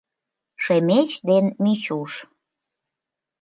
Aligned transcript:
Шемеч 0.63 1.09
ден 1.27 1.45
Мичуш 1.63 2.13